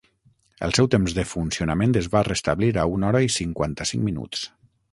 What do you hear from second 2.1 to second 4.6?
va restablir a una hora i cinquanta-cinc minuts.